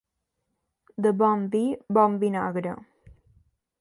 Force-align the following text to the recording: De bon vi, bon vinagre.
De 1.05 1.11
bon 1.21 1.43
vi, 1.55 1.61
bon 1.99 2.17
vinagre. 2.25 2.73